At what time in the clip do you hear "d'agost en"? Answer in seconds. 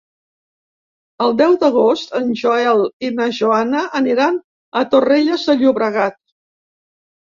1.65-2.33